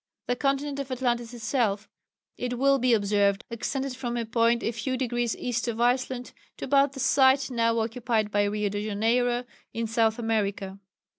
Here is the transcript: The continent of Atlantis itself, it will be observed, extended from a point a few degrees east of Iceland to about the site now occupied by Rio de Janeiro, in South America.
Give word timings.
The 0.25 0.35
continent 0.35 0.79
of 0.79 0.89
Atlantis 0.89 1.31
itself, 1.31 1.87
it 2.35 2.57
will 2.57 2.79
be 2.79 2.91
observed, 2.95 3.45
extended 3.51 3.95
from 3.95 4.17
a 4.17 4.25
point 4.25 4.63
a 4.63 4.71
few 4.71 4.97
degrees 4.97 5.37
east 5.37 5.67
of 5.67 5.79
Iceland 5.79 6.31
to 6.57 6.65
about 6.65 6.93
the 6.93 6.99
site 6.99 7.51
now 7.51 7.77
occupied 7.77 8.31
by 8.31 8.45
Rio 8.45 8.69
de 8.69 8.83
Janeiro, 8.83 9.45
in 9.75 9.85
South 9.85 10.17
America. 10.17 10.79